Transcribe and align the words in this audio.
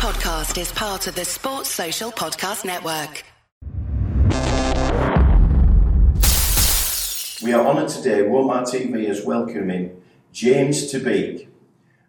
podcast 0.00 0.58
is 0.58 0.72
part 0.72 1.06
of 1.08 1.14
the 1.14 1.26
Sports 1.26 1.68
Social 1.68 2.10
Podcast 2.10 2.64
Network. 2.64 3.22
We 7.42 7.52
are 7.52 7.66
honoured 7.66 7.90
today, 7.90 8.22
Walmart 8.22 8.64
TV 8.72 9.10
is 9.10 9.26
welcoming 9.26 10.00
James 10.32 10.90
Ter 10.90 11.00
Beek, 11.00 11.50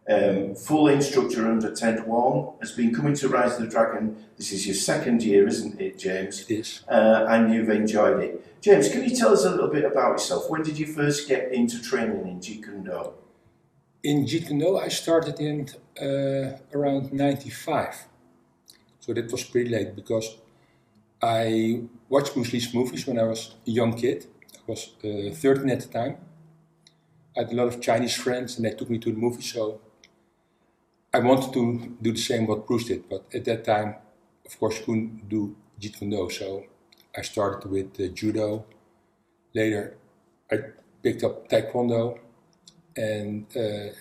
um, 0.10 0.56
full 0.56 0.88
instructor 0.88 1.52
under 1.52 1.76
Ted 1.76 2.08
Wong, 2.08 2.54
has 2.62 2.72
been 2.72 2.96
coming 2.96 3.14
to 3.16 3.28
Rise 3.28 3.56
of 3.56 3.64
the 3.64 3.68
Dragon. 3.68 4.16
This 4.38 4.54
is 4.54 4.66
your 4.66 4.76
second 4.76 5.22
year, 5.22 5.46
isn't 5.46 5.82
it, 5.82 6.00
James? 6.00 6.50
It 6.50 6.60
is. 6.60 6.86
Uh, 6.88 7.26
and 7.28 7.54
you've 7.54 7.70
enjoyed 7.70 8.24
it. 8.24 8.62
James, 8.62 8.88
can 8.88 9.04
you 9.04 9.14
tell 9.14 9.34
us 9.34 9.44
a 9.44 9.50
little 9.50 9.68
bit 9.68 9.84
about 9.84 10.12
yourself? 10.12 10.50
When 10.50 10.64
did 10.64 10.80
you 10.80 10.86
first 10.86 11.28
get 11.28 11.52
into 11.52 11.82
training 11.82 12.26
in 12.26 12.40
Jeet 12.40 12.64
Kune 12.64 12.86
Do? 12.86 13.12
In 14.04 14.26
Do, 14.26 14.78
I 14.78 14.88
started 14.88 15.40
in 15.40 15.70
uh, 16.02 16.58
around 16.74 17.14
95. 17.14 18.08
So 19.00 19.14
that 19.14 19.32
was 19.32 19.44
pretty 19.44 19.70
late 19.70 19.96
because 19.96 20.38
I 21.22 21.84
watched 22.10 22.34
Bruce 22.34 22.52
Lee's 22.52 22.74
movies 22.74 23.06
when 23.06 23.20
I 23.20 23.24
was 23.24 23.56
a 23.68 23.70
young 23.70 23.94
kid. 23.94 24.26
I 24.56 24.72
was 24.72 24.96
uh, 25.04 25.34
13 25.36 25.70
at 25.70 25.82
the 25.82 25.88
time. 25.88 26.18
I 27.38 27.42
had 27.42 27.52
a 27.52 27.56
lot 27.56 27.68
of 27.68 27.80
Chinese 27.80 28.16
friends 28.16 28.58
and 28.58 28.66
they 28.66 28.72
took 28.72 28.90
me 28.90 28.98
to 28.98 29.12
the 29.12 29.18
movies, 29.18 29.54
so 29.54 29.80
I 31.14 31.20
wanted 31.20 31.54
to 31.54 31.96
do 32.02 32.12
the 32.12 32.20
same 32.20 32.48
what 32.48 32.66
Bruce 32.66 32.86
did. 32.86 33.08
But 33.08 33.26
at 33.36 33.46
that 33.46 33.64
time, 33.66 33.96
of 34.46 34.60
course, 34.60 34.80
you 34.80 34.86
couldn't 34.86 35.30
do 35.30 35.56
Jeet 35.80 36.00
Kune 36.00 36.10
Do, 36.10 36.30
so 36.30 36.64
I 37.16 37.22
started 37.22 37.70
with 37.70 38.00
uh, 38.00 38.08
Judo. 38.08 38.66
Later, 39.54 39.98
I 40.52 40.58
picked 41.04 41.24
up 41.24 41.48
Taekwondo 41.50 42.18
and 42.96 43.46
uh, 43.56 43.94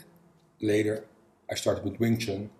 later 0.61 1.05
I 1.51 1.55
started 1.55 1.85
with 1.85 1.99
Wing 2.01 2.19
Chun. 2.19 2.51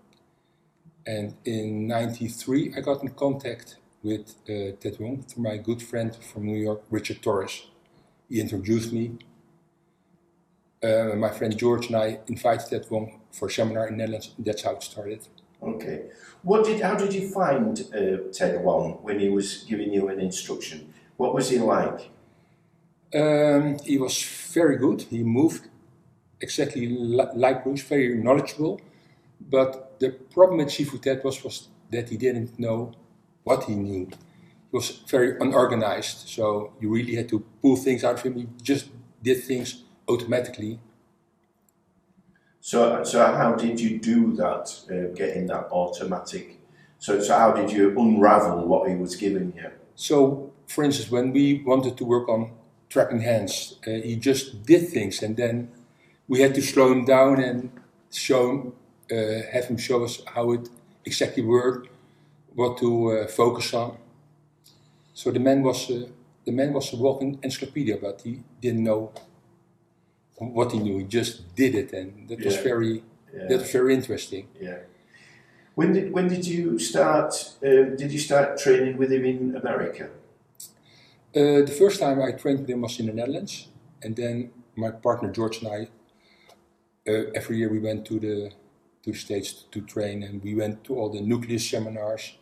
And 1.07 1.35
in 1.45 1.87
'93, 1.87 2.75
I 2.77 2.81
got 2.81 3.03
in 3.03 3.11
contact 3.11 3.77
with 4.03 4.35
uh, 4.49 4.77
Ted 4.81 4.97
Wong 4.99 5.23
through 5.23 5.45
my 5.45 5.57
good 5.57 5.83
friend 5.83 6.15
from 6.15 6.47
New 6.47 6.59
York, 6.59 6.83
Richard 6.91 7.23
Torres. 7.23 7.67
He 8.29 8.41
introduced 8.41 8.93
me. 8.93 9.19
Uh, 10.83 11.15
my 11.17 11.31
friend 11.31 11.57
George 11.57 11.89
and 11.89 11.97
I 11.97 12.21
invited 12.27 12.71
Ted 12.71 12.87
Wong 12.91 13.21
for 13.33 13.49
a 13.49 13.51
seminar 13.51 13.89
in 13.89 13.99
Netherlands. 13.99 14.35
That's 14.39 14.63
how 14.63 14.73
it 14.73 14.83
started. 14.83 15.21
Okay. 15.63 16.05
What 16.43 16.65
did? 16.65 16.81
How 16.81 16.95
did 16.95 17.13
you 17.13 17.29
find 17.29 17.79
uh, 17.95 18.33
Ted 18.33 18.63
Wong 18.65 18.99
when 19.03 19.21
he 19.21 19.29
was 19.29 19.65
giving 19.65 19.93
you 19.93 20.09
an 20.09 20.21
instruction? 20.21 20.95
What 21.17 21.35
was 21.35 21.51
he 21.51 21.59
like? 21.59 22.11
Um, 23.15 23.79
he 23.85 23.99
was 23.99 24.23
very 24.53 24.77
good. 24.77 25.03
He 25.03 25.23
moved 25.23 25.69
exactly 26.41 26.87
li- 26.87 27.35
like 27.35 27.65
Bruce, 27.65 27.83
very 27.83 28.17
knowledgeable. 28.17 28.81
But 29.41 29.99
the 30.01 30.11
problem 30.11 30.59
with 30.59 30.69
Sifu 30.69 31.01
Ted 31.01 31.23
was, 31.25 31.43
was 31.43 31.69
that 31.91 32.09
he 32.09 32.17
didn't 32.17 32.59
know 32.59 32.93
what 33.45 33.65
he 33.65 33.75
knew. 33.75 34.07
He 34.07 34.77
was 34.77 35.03
very 35.09 35.37
unorganized, 35.41 36.29
so 36.29 36.73
you 36.81 36.91
really 36.91 37.17
had 37.17 37.29
to 37.31 37.41
pull 37.63 37.77
things 37.77 38.05
out 38.05 38.15
of 38.17 38.23
him. 38.23 38.35
He 38.35 38.49
just 38.63 38.89
did 39.23 39.43
things 39.45 39.85
automatically. 40.09 40.79
So, 42.61 43.03
so 43.05 43.25
how 43.25 43.55
did 43.55 43.81
you 43.81 43.99
do 43.99 44.33
that? 44.37 44.71
Uh, 44.91 45.15
getting 45.15 45.47
that 45.47 45.69
automatic. 45.73 46.59
So, 46.99 47.21
so 47.21 47.37
how 47.37 47.53
did 47.53 47.73
you 47.73 47.99
unravel 47.99 48.67
what 48.67 48.89
he 48.89 48.95
was 48.97 49.17
giving 49.17 49.53
you? 49.57 49.71
So, 49.95 50.53
for 50.67 50.85
instance, 50.85 51.11
when 51.11 51.33
we 51.33 51.63
wanted 51.65 51.97
to 51.97 52.05
work 52.05 52.29
on 52.29 52.53
trapping 52.91 53.21
hands, 53.21 53.77
uh, 53.87 53.91
he 53.91 54.17
just 54.17 54.63
did 54.65 54.89
things, 54.91 55.23
and 55.23 55.37
then 55.37 55.71
we 56.31 56.41
had 56.41 56.55
to 56.55 56.63
slow 56.63 56.93
him 56.93 57.05
down 57.05 57.43
and 57.43 57.71
show 58.13 58.43
him, 58.51 58.73
uh, 59.11 59.43
have 59.53 59.65
him 59.71 59.77
show 59.77 60.05
us 60.05 60.23
how 60.35 60.53
it 60.53 60.69
exactly 61.05 61.43
worked, 61.43 61.89
what 62.55 62.79
to 62.79 62.89
uh, 63.11 63.27
focus 63.27 63.75
on. 63.75 63.97
So 65.13 65.31
the 65.33 65.41
man 65.41 65.63
was 65.63 65.91
uh, 65.91 66.07
the 66.47 66.53
man 66.53 66.73
was 66.73 66.93
a 66.93 66.97
walking 66.97 67.39
encyclopedia, 67.43 67.97
but 68.07 68.21
he 68.23 68.33
didn't 68.63 68.85
know 68.85 69.13
what 70.39 70.73
he 70.73 70.79
knew. 70.79 70.99
He 70.99 71.05
just 71.05 71.55
did 71.55 71.75
it, 71.75 71.93
and 71.93 72.29
that 72.29 72.45
was 72.45 72.57
very 72.71 72.95
Yeah. 73.35 73.49
that 73.49 73.59
was 73.63 73.73
very 73.73 73.93
interesting. 73.95 74.45
Yeah. 74.61 74.79
When 75.79 75.93
did 75.97 76.07
when 76.17 76.27
did 76.29 76.45
you 76.47 76.79
start? 76.79 77.31
Um, 77.69 77.97
did 78.01 78.11
you 78.15 78.21
start 78.29 78.47
training 78.65 78.95
with 79.01 79.11
him 79.13 79.25
in 79.33 79.39
America? 79.63 80.05
Uh, 81.39 81.61
the 81.71 81.77
first 81.83 81.97
time 82.05 82.19
I 82.29 82.31
trained 82.43 82.61
with 82.61 82.71
him 82.71 82.81
was 82.87 82.99
in 83.01 83.07
the 83.07 83.13
Netherlands, 83.21 83.55
and 84.03 84.13
then 84.17 84.51
my 84.77 84.91
partner 84.91 85.29
George 85.39 85.57
and 85.63 85.69
I, 85.79 85.81
uh, 87.09 87.31
every 87.35 87.57
year 87.59 87.69
we 87.71 87.79
went 87.79 88.05
to 88.07 88.19
the 88.21 88.51
to 89.05 89.15
States 89.15 89.65
to 89.71 89.81
train, 89.81 90.23
and 90.23 90.43
we 90.43 90.55
went 90.55 90.85
to 90.85 90.95
all 90.95 91.09
the 91.09 91.21
nucleus 91.23 91.69
seminars. 91.69 92.37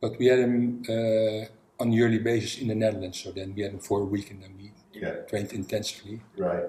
But 0.00 0.18
we 0.18 0.26
had 0.26 0.40
them 0.40 0.82
uh, 0.88 1.46
on 1.80 1.88
a 1.92 1.94
yearly 1.94 2.18
basis 2.18 2.60
in 2.60 2.68
the 2.68 2.74
Netherlands, 2.74 3.20
so 3.22 3.30
then 3.30 3.54
we 3.54 3.62
had 3.62 3.72
him 3.72 3.78
for 3.78 4.00
a 4.00 4.04
week, 4.04 4.30
and 4.30 4.42
then 4.42 4.54
we 4.58 4.72
Yeah. 5.00 5.22
trained 5.28 5.52
intensively. 5.52 6.20
Right. 6.36 6.66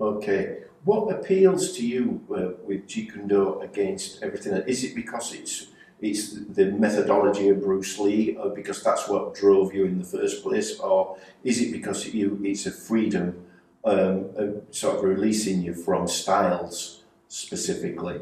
Okay. 0.00 0.64
What 0.84 1.12
appeals 1.12 1.72
to 1.76 1.82
you 1.86 2.20
uh, 2.30 2.52
with 2.66 2.86
Jeet 2.86 3.12
Kune 3.12 3.28
Do 3.28 3.60
against 3.60 4.22
everything? 4.22 4.52
Is 4.66 4.84
it 4.84 4.94
because 4.94 5.34
it's 5.34 5.68
it's 6.00 6.38
the 6.54 6.66
methodology 6.70 7.48
of 7.48 7.60
Bruce 7.60 7.98
Lee, 7.98 8.36
or 8.36 8.50
because 8.50 8.82
that's 8.84 9.08
what 9.08 9.34
drove 9.34 9.74
you 9.74 9.84
in 9.86 9.98
the 9.98 10.04
first 10.04 10.42
place, 10.44 10.78
or 10.78 11.16
is 11.42 11.60
it 11.60 11.72
because 11.72 12.06
you 12.14 12.38
it's 12.44 12.66
a 12.66 12.70
freedom, 12.70 13.34
um, 13.84 14.62
sort 14.70 14.96
of 14.96 15.04
releasing 15.04 15.62
you 15.62 15.74
from 15.74 16.08
styles 16.08 17.04
specifically? 17.28 18.20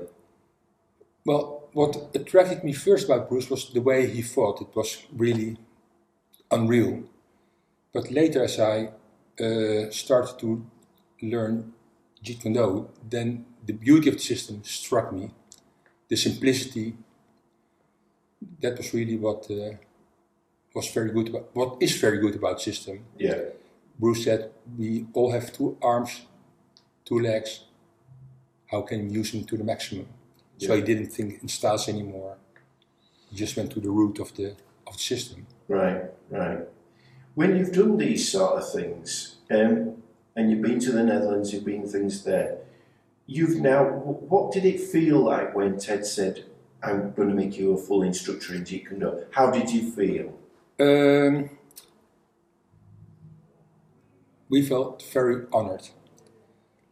Well, 1.25 1.69
what 1.73 2.11
attracted 2.15 2.65
me 2.65 2.73
first 2.73 3.07
about 3.07 3.29
Bruce 3.29 3.51
was 3.51 3.71
the 3.71 3.81
way 3.81 4.07
he 4.07 4.23
fought. 4.23 4.61
It 4.61 4.75
was 4.75 5.05
really 5.13 5.59
unreal. 6.51 7.03
But 7.93 8.11
later, 8.11 8.45
as 8.45 8.59
I 8.59 8.91
uh, 9.43 9.91
started 9.91 10.39
to 10.39 10.65
learn 11.23 11.73
Jeet 12.23 12.43
Kune 12.43 12.55
Do, 12.55 12.89
then 13.09 13.45
the 13.65 13.73
beauty 13.73 14.09
of 14.09 14.17
the 14.17 14.23
system 14.23 14.63
struck 14.65 15.13
me. 15.13 15.31
The 16.09 16.17
simplicity. 16.17 16.97
That 18.61 18.77
was 18.77 18.95
really 18.95 19.17
what 19.17 19.51
uh, 19.51 19.77
was 20.75 20.89
very 20.89 21.11
good 21.11 21.29
about. 21.29 21.51
What 21.55 21.83
is 21.83 22.01
very 22.01 22.19
good 22.19 22.37
about 22.37 22.61
system. 22.61 23.05
Yeah. 23.19 23.41
Bruce 23.99 24.25
said, 24.25 24.51
"We 24.79 25.07
all 25.15 25.31
have 25.33 25.53
two 25.53 25.77
arms, 25.83 26.27
two 27.05 27.19
legs. 27.21 27.65
How 28.67 28.83
can 28.83 29.09
we 29.09 29.15
use 29.15 29.33
them 29.33 29.45
to 29.45 29.57
the 29.57 29.65
maximum?" 29.65 30.07
So 30.59 30.75
Yeah. 30.75 30.77
he 30.81 30.83
didn't 30.83 31.13
think 31.13 31.43
in 31.43 31.49
styles 31.49 31.89
anymore. 31.89 32.37
He 33.31 33.37
just 33.37 33.57
went 33.57 33.71
to 33.73 33.81
the 33.81 33.91
root 33.91 34.19
of 34.21 34.35
the 34.35 34.55
of 34.87 34.95
the 34.95 35.03
system. 35.03 35.47
Right, 35.69 36.05
right. 36.31 36.69
When 37.35 37.57
you've 37.57 37.73
done 37.73 37.97
these 37.99 38.31
sort 38.31 38.53
of 38.59 38.73
things, 38.73 39.37
um, 39.51 40.03
and 40.37 40.51
you've 40.51 40.63
been 40.63 40.79
to 40.81 40.93
the 40.93 41.03
Netherlands, 41.03 41.53
you've 41.53 41.65
been 41.65 41.87
things 41.89 42.23
there, 42.25 42.59
you've 43.27 43.61
now, 43.61 43.85
what 43.85 44.53
did 44.53 44.65
it 44.65 44.81
feel 44.81 45.19
like 45.25 45.55
when 45.55 45.77
Ted 45.79 46.07
said, 46.07 46.45
I'm 46.83 47.13
going 47.13 47.29
to 47.29 47.35
make 47.35 47.59
you 47.59 47.73
a 47.73 47.77
full 47.77 48.03
instructor 48.03 48.55
in 48.55 48.63
Jeet 48.63 48.89
Kune 48.89 49.01
Do? 49.01 49.25
How 49.33 49.51
did 49.51 49.71
you 49.71 49.91
feel? 49.91 50.33
Um, 50.79 51.51
we 54.49 54.63
felt 54.63 55.03
very 55.13 55.47
honored. 55.53 55.89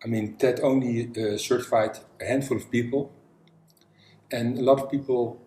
I 0.04 0.06
mean, 0.08 0.36
Ted 0.36 0.60
only 0.60 1.10
uh, 1.16 1.36
certified 1.38 1.98
a 2.20 2.24
handful 2.26 2.56
of 2.58 2.70
people, 2.70 3.12
and 4.30 4.58
a 4.58 4.62
lot 4.62 4.80
of 4.82 4.90
people 4.90 5.40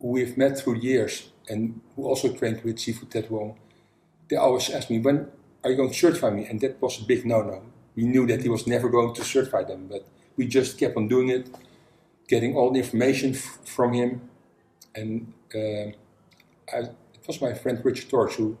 who 0.00 0.08
we've 0.08 0.36
met 0.36 0.58
through 0.58 0.76
years 0.76 1.30
and 1.48 1.80
who 1.96 2.04
also 2.04 2.32
trained 2.32 2.62
with 2.64 2.76
Sifu 2.76 3.08
Ted 3.08 3.30
Wong, 3.30 3.58
they 4.28 4.36
always 4.36 4.70
asked 4.70 4.90
me, 4.90 4.98
when 5.00 5.28
are 5.64 5.70
you 5.70 5.76
going 5.76 5.90
to 5.90 5.96
certify 5.98 6.30
me? 6.30 6.46
And 6.46 6.60
that 6.62 6.80
was 6.82 7.00
a 7.00 7.04
big 7.04 7.26
no-no. 7.26 7.62
We 7.96 8.04
knew 8.04 8.26
that 8.28 8.42
he 8.42 8.48
was 8.48 8.66
never 8.66 8.88
going 8.88 9.14
to 9.14 9.24
certify 9.24 9.64
them, 9.64 9.88
but 9.90 10.06
we 10.36 10.46
just 10.46 10.78
kept 10.78 10.96
on 10.96 11.08
doing 11.08 11.30
it, 11.30 11.50
getting 12.28 12.56
all 12.56 12.72
the 12.72 12.80
information 12.80 13.34
f- 13.34 13.60
from 13.64 13.92
him. 13.94 14.30
And 14.94 15.32
uh, 15.54 15.92
I, 16.72 16.78
it 16.78 17.26
was 17.28 17.40
my 17.40 17.54
friend 17.54 17.80
Richard 17.84 18.10
Torres 18.10 18.36
who 18.36 18.58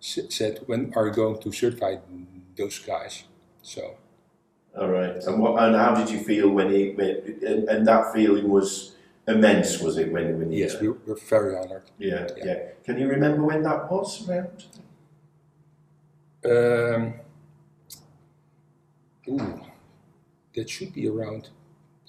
s- 0.00 0.20
said, 0.30 0.60
when 0.66 0.92
are 0.96 1.08
you 1.08 1.12
going 1.14 1.40
to 1.42 1.52
certify 1.52 1.96
those 2.60 2.78
guys? 2.78 3.24
So 3.62 3.82
All 4.78 4.88
right. 4.88 5.16
And, 5.26 5.40
what, 5.42 5.62
and 5.62 5.74
how 5.74 5.94
did 5.94 6.08
you 6.10 6.20
feel 6.30 6.48
when 6.50 6.70
he, 6.70 6.90
when, 6.98 7.10
and, 7.46 7.68
and 7.68 7.86
that 7.86 8.12
feeling 8.14 8.48
was 8.48 8.94
immense, 9.26 9.80
was 9.80 9.96
it, 9.98 10.12
when, 10.12 10.38
when 10.38 10.52
you, 10.52 10.58
yes, 10.64 10.80
we 10.80 10.88
were 10.88 11.18
very 11.28 11.56
honored. 11.56 11.82
yeah, 11.98 12.26
yeah, 12.36 12.44
Yeah. 12.46 12.58
Can 12.84 12.98
you 12.98 13.08
remember 13.08 13.42
when 13.44 13.62
that 13.62 13.90
was 13.90 14.28
around? 14.28 14.64
Um, 16.44 17.14
ooh, 19.28 19.60
that 20.54 20.68
should 20.70 20.92
be 20.94 21.08
around, 21.08 21.48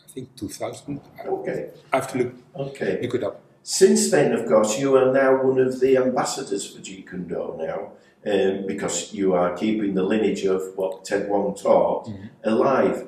I 0.05 0.07
think, 0.13 0.35
2000. 0.35 1.01
I- 1.19 1.27
Okay, 1.27 1.69
I 1.91 1.95
have 1.97 2.11
to 2.11 2.17
look, 2.19 2.33
okay. 2.55 2.99
look 3.01 3.15
it 3.15 3.23
up. 3.23 3.41
Since 3.63 4.09
then, 4.09 4.33
of 4.33 4.47
course, 4.47 4.79
you 4.79 4.95
are 4.97 5.11
now 5.13 5.43
one 5.43 5.59
of 5.59 5.79
the 5.79 5.97
ambassadors 5.97 6.73
for 6.73 6.81
Jeet 6.81 7.07
Kune 7.07 7.27
Do 7.27 7.55
now, 7.57 7.91
um, 8.25 8.65
because 8.65 9.13
you 9.13 9.33
are 9.33 9.55
keeping 9.55 9.93
the 9.93 10.03
lineage 10.03 10.45
of 10.45 10.75
what 10.75 11.05
Ted 11.05 11.29
Wong 11.29 11.55
taught 11.55 12.09
alive. 12.43 13.07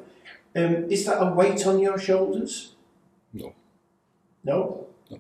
Um, 0.56 0.90
is 0.90 1.06
that 1.06 1.20
a 1.20 1.34
weight 1.34 1.66
on 1.66 1.80
your 1.80 1.98
shoulders? 1.98 2.76
No. 3.34 3.54
No? 4.44 4.88
No. 5.10 5.20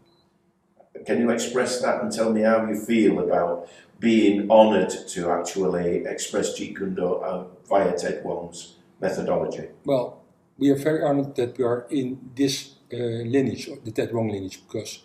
can 1.05 1.19
you 1.19 1.31
express 1.31 1.81
that 1.81 2.03
and 2.03 2.11
tell 2.11 2.31
me 2.31 2.41
how 2.41 2.67
you 2.67 2.75
feel 2.75 3.19
about 3.19 3.67
being 3.99 4.51
honoured 4.51 4.91
to 5.07 5.31
actually 5.31 6.05
express 6.05 6.59
Jeet 6.59 6.77
Kune 6.77 6.93
Do 6.93 7.15
uh, 7.15 7.45
via 7.67 7.97
Ted 7.97 8.23
Wong's 8.23 8.75
methodology? 9.01 9.69
Well, 9.85 10.21
we 10.59 10.69
are 10.69 10.75
very 10.75 11.01
honored 11.03 11.35
that 11.35 11.57
we 11.57 11.63
are 11.63 11.87
in 11.89 12.19
this 12.35 12.75
uh, 12.93 12.97
lineage, 12.97 13.67
the 13.83 13.91
Ted 13.91 14.13
Wong 14.13 14.29
lineage, 14.29 14.61
because 14.67 15.03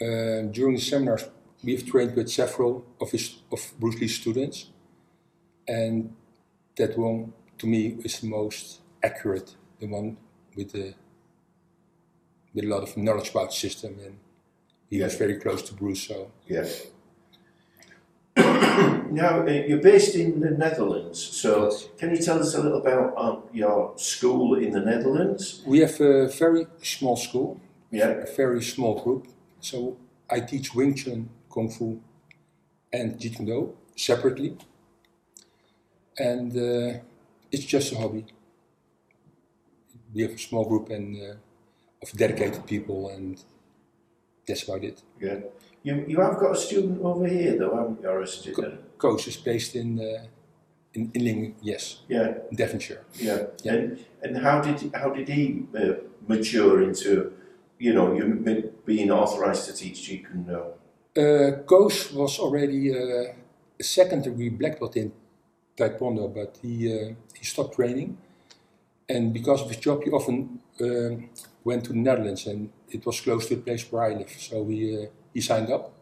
uh, 0.00 0.42
during 0.50 0.74
the 0.76 0.80
seminars 0.80 1.24
we've 1.62 1.86
trained 1.86 2.16
with 2.16 2.30
several 2.30 2.84
of 3.00 3.10
his 3.10 3.36
of 3.52 3.72
Bruce 3.78 4.00
Lee's 4.00 4.14
students, 4.16 4.70
and 5.68 6.14
that 6.76 6.96
one 6.98 7.32
to 7.58 7.66
me 7.66 7.98
is 8.04 8.20
the 8.20 8.26
most 8.26 8.80
accurate, 9.02 9.56
the 9.78 9.86
one 9.86 10.16
with 10.56 10.72
the 10.72 10.94
with 12.54 12.64
a 12.64 12.68
lot 12.68 12.82
of 12.82 12.96
knowledge 12.96 13.30
about 13.30 13.50
the 13.50 13.56
system, 13.56 13.96
and 14.04 14.16
he 14.88 15.00
was 15.02 15.14
very 15.14 15.36
close 15.38 15.62
to 15.62 15.74
Bruce. 15.74 16.02
So 16.08 16.30
Yes. 16.46 16.86
now, 18.36 19.42
uh, 19.46 19.50
you're 19.50 19.82
based 19.82 20.14
in 20.14 20.40
the 20.40 20.50
Netherlands, 20.50 21.18
so 21.22 21.64
Yes. 21.64 21.88
can 21.98 22.10
you 22.10 22.16
tell 22.16 22.38
us 22.40 22.54
a 22.54 22.62
little 22.62 22.80
about 22.80 23.12
um, 23.18 23.42
your 23.52 23.92
school 23.96 24.54
in 24.54 24.70
the 24.70 24.80
Netherlands? 24.80 25.62
we 25.66 25.80
have 25.80 26.00
a 26.00 26.28
very 26.28 26.66
small 26.82 27.16
school, 27.16 27.60
Yeah, 27.90 28.08
a 28.08 28.34
very 28.36 28.62
small 28.62 28.94
group. 29.02 29.26
So 29.60 29.96
I 30.28 30.40
teach 30.40 30.74
Wing 30.74 30.94
Chun, 30.94 31.28
Kung 31.52 31.68
Fu, 31.70 32.00
and 32.92 33.18
Jeet 33.18 33.36
Kune 33.36 33.46
Do 33.46 33.76
separately, 33.96 34.56
and 36.18 36.52
uh, 36.56 36.98
it's 37.52 37.64
just 37.64 37.92
a 37.92 37.96
hobby. 37.98 38.24
We 40.14 40.22
have 40.22 40.32
a 40.32 40.38
small 40.38 40.64
group 40.64 40.90
and 40.90 41.16
uh, 41.16 41.34
of 42.02 42.12
dedicated 42.16 42.66
people, 42.66 43.10
and 43.10 43.42
that's 44.46 44.62
about 44.64 44.84
it. 44.84 45.02
yeah. 45.20 45.36
You, 45.82 46.04
you 46.06 46.20
have 46.20 46.38
got 46.38 46.52
a 46.52 46.56
student 46.56 47.00
over 47.02 47.26
here, 47.26 47.56
though, 47.58 47.74
haven't 47.74 48.02
you? 48.02 48.08
Or 48.08 48.20
a 48.20 48.26
student? 48.26 48.98
Coach 48.98 49.28
is 49.28 49.36
based 49.38 49.74
in 49.76 49.98
uh, 49.98 50.26
in 50.92 51.10
Inling, 51.12 51.54
yes, 51.62 52.02
Yeah, 52.06 52.34
in 52.50 52.56
Devonshire. 52.56 53.02
yeah. 53.14 53.44
Yeah. 53.62 53.72
And 53.72 53.98
and 54.22 54.36
how 54.38 54.60
did 54.60 54.90
how 54.94 55.08
did 55.08 55.28
he 55.28 55.62
uh, 55.74 55.92
mature 56.28 56.82
into, 56.82 57.32
you 57.80 57.94
know, 57.94 58.12
you 58.12 58.22
m- 58.46 58.70
being 58.84 59.10
authorized 59.10 59.64
to 59.66 59.72
teach 59.72 59.98
Jeet 60.06 60.26
Kune 60.26 60.44
Do? 60.44 60.60
Uh, 61.20 61.62
Koos 61.64 62.12
was 62.12 62.38
already 62.38 62.94
uh, 62.94 63.32
a 63.80 63.82
second 63.82 64.22
degree 64.22 64.50
black 64.50 64.78
belt 64.78 64.96
in 64.96 65.10
Taekwondo, 65.76 66.32
but 66.32 66.58
he, 66.62 66.74
uh, 66.92 67.14
he 67.34 67.44
stopped 67.44 67.74
training. 67.74 68.18
And 69.08 69.32
because 69.32 69.62
of 69.62 69.68
his 69.68 69.78
job, 69.78 70.04
he 70.04 70.10
often 70.10 70.60
um, 70.80 71.30
went 71.64 71.84
to 71.84 71.92
the 71.92 71.98
Netherlands, 71.98 72.46
and 72.46 72.70
it 72.90 73.04
was 73.04 73.20
close 73.20 73.48
to 73.48 73.56
the 73.56 73.62
place 73.62 73.90
where 73.90 74.04
I 74.04 74.14
live. 74.14 74.30
So 74.38 74.68
he, 74.68 75.04
uh, 75.04 75.06
he 75.34 75.40
signed 75.40 75.72
up. 75.72 75.92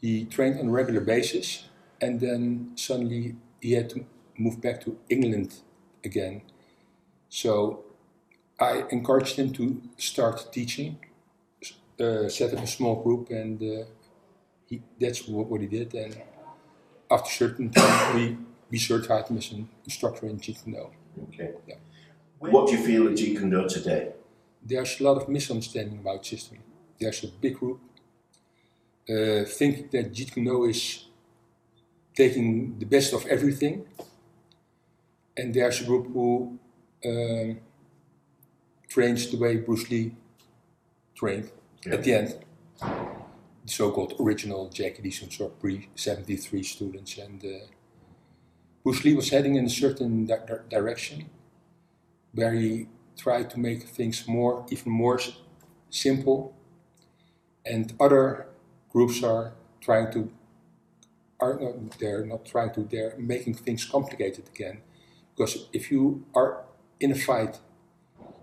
He 0.00 0.26
trained 0.26 0.60
on 0.60 0.68
a 0.68 0.70
regular 0.70 1.00
basis, 1.00 1.64
and 2.00 2.20
then 2.20 2.72
suddenly 2.76 3.34
he 3.60 3.72
had 3.72 3.90
to 3.90 4.04
move 4.38 4.60
back 4.60 4.80
to 4.82 4.98
England 5.08 5.54
again. 6.04 6.42
So 7.28 7.84
I 8.60 8.84
encouraged 8.90 9.36
him 9.36 9.52
to 9.54 9.80
start 9.96 10.52
teaching 10.52 10.98
uh, 12.00 12.28
set 12.28 12.54
up 12.54 12.64
a 12.64 12.66
small 12.66 13.02
group, 13.02 13.30
and 13.30 13.60
uh, 13.62 13.84
he, 14.66 14.82
that's 14.98 15.26
what, 15.28 15.46
what 15.46 15.60
he 15.60 15.66
did. 15.66 15.94
And 15.94 16.16
after 17.10 17.28
a 17.28 17.32
certain 17.32 17.70
time, 17.70 18.16
we, 18.16 18.36
we 18.70 18.78
certified 18.78 19.28
him 19.28 19.38
as 19.38 19.52
an 19.52 19.68
instructor 19.84 20.26
in 20.26 20.38
Jeet 20.38 20.64
Kune 20.64 20.74
Do. 20.74 20.86
Okay. 21.24 21.52
Yeah. 21.66 21.76
What 22.38 22.68
do 22.68 22.76
you 22.76 22.84
feel 22.84 23.06
of 23.06 23.14
Jeet 23.14 23.38
Kune 23.38 23.50
Do 23.50 23.68
today? 23.68 24.12
There's 24.62 25.00
a 25.00 25.04
lot 25.04 25.16
of 25.20 25.28
misunderstanding 25.28 25.98
about 25.98 26.24
system. 26.24 26.58
There's 26.98 27.24
a 27.24 27.28
big 27.28 27.58
group 27.58 27.80
uh, 29.08 29.44
thinking 29.44 29.88
that 29.92 30.12
Jeet 30.12 30.32
Kune 30.32 30.44
Do 30.44 30.64
is 30.64 31.04
taking 32.14 32.78
the 32.78 32.86
best 32.86 33.12
of 33.12 33.26
everything, 33.26 33.86
and 35.36 35.54
there's 35.54 35.80
a 35.80 35.84
group 35.84 36.06
who 36.12 36.58
um, 37.04 37.60
trains 38.90 39.30
the 39.30 39.38
way 39.38 39.56
Bruce 39.56 39.88
Lee 39.90 40.12
trained 41.14 41.50
Yeah. 41.86 41.94
at 41.94 42.04
the 42.04 42.12
end. 42.14 42.28
The 42.80 43.72
so-called 43.72 44.14
original 44.20 44.68
JKD 44.68 45.40
or 45.40 45.50
pre-73 45.50 46.64
students, 46.64 47.16
and 47.18 47.42
uh, 47.44 47.66
Bruce 48.82 49.04
Lee 49.04 49.14
was 49.14 49.30
heading 49.30 49.54
in 49.54 49.64
a 49.66 49.70
certain 49.70 50.26
di- 50.26 50.44
di- 50.46 50.64
direction 50.68 51.30
where 52.32 52.54
he 52.54 52.88
tried 53.16 53.50
to 53.50 53.58
make 53.60 53.82
things 53.84 54.26
more, 54.26 54.64
even 54.70 54.90
more 54.92 55.20
simple, 55.90 56.54
and 57.66 57.92
other 58.00 58.46
groups 58.92 59.22
are 59.22 59.52
trying 59.80 60.10
to 60.12 60.30
are 61.38 61.58
not, 61.58 61.98
they're 61.98 62.24
not 62.26 62.44
trying 62.44 62.70
to 62.74 62.82
they're 62.84 63.14
making 63.18 63.54
things 63.54 63.84
complicated 63.84 64.44
again 64.54 64.78
because 65.34 65.68
if 65.72 65.90
you 65.90 66.24
are 66.34 66.64
in 66.98 67.10
a 67.12 67.14
fight 67.14 67.58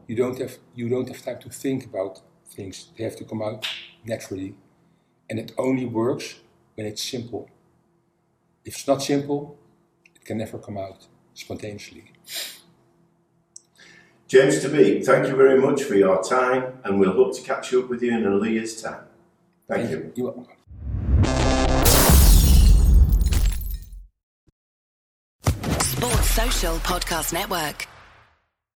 you 0.08 0.16
don't 0.16 0.40
have 0.40 0.58
you 0.74 0.90
don't 0.90 1.08
have 1.10 1.22
time 1.22 1.40
to 1.40 1.50
think 1.50 1.86
about 1.86 2.22
things 2.48 2.88
they 2.98 3.04
have 3.04 3.16
to 3.16 3.26
come 3.26 3.42
out 3.42 3.68
naturally 4.06 4.56
and 5.30 5.38
it 5.38 5.52
only 5.58 5.86
works 5.86 6.40
when 6.76 6.88
it's 6.88 7.04
simple 7.04 7.50
if 8.66 8.76
it's 8.76 8.88
not 8.88 9.02
simple 9.02 9.58
it 10.16 10.24
can 10.26 10.38
never 10.38 10.58
come 10.58 10.78
out 10.78 11.08
spontaneously 11.34 12.12
James 14.28 14.62
Ter 14.62 14.70
Beek, 14.70 15.06
thank 15.06 15.26
you 15.30 15.38
very 15.38 15.58
much 15.58 15.84
for 15.84 15.96
your 15.96 16.22
time, 16.22 16.80
and 16.84 17.00
we'll 17.00 17.14
hope 17.14 17.34
to 17.34 17.42
catch 17.42 17.74
up 17.74 17.88
with 17.88 18.04
you 18.04 18.12
in 18.14 18.26
a 18.26 18.50
year's 18.50 18.82
time. 18.82 19.06
Thank 19.70 19.90
you. 19.90 20.12
You're 20.16 20.32
welcome. 20.32 20.58
Sports 25.80 26.30
Social 26.32 26.76
Podcast 26.80 27.32
Network. 27.32 27.88